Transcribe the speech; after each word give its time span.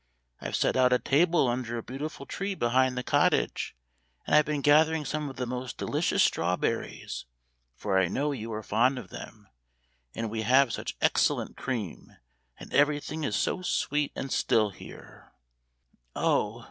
I've 0.39 0.55
set 0.55 0.75
out 0.75 0.91
a 0.91 0.97
table 0.97 1.47
under 1.47 1.77
a 1.77 1.83
beautiful 1.83 2.25
tree 2.25 2.55
behind 2.55 2.97
the 2.97 3.03
cottage; 3.03 3.75
and 4.25 4.33
I've 4.35 4.45
been 4.47 4.61
gathering 4.63 5.05
some 5.05 5.29
of 5.29 5.35
the 5.35 5.45
most 5.45 5.77
delicious 5.77 6.23
strawberries, 6.23 7.25
for 7.75 7.99
I 7.99 8.07
know 8.07 8.31
you 8.31 8.51
are 8.51 8.63
fond 8.63 8.97
of 8.97 9.11
them 9.11 9.47
and 10.15 10.31
we 10.31 10.41
have 10.41 10.73
such 10.73 10.97
excellent 11.01 11.55
cream 11.55 12.17
and 12.59 12.73
everything 12.73 13.23
is 13.23 13.35
so 13.35 13.61
sweet 13.61 14.11
and 14.15 14.31
still 14.31 14.71
here 14.71 15.33
Oh!" 16.15 16.59